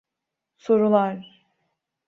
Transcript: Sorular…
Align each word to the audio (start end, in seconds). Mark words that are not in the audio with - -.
Sorular… 0.57 1.45